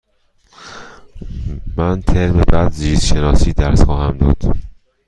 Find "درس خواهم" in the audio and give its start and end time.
3.53-4.17